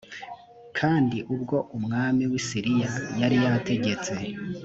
kandi 0.77 1.17
ubwo 1.33 1.57
umwami 1.77 2.23
w 2.31 2.33
i 2.39 2.41
siriya 2.47 2.91
yari 3.21 3.37
yategetse 3.45 4.13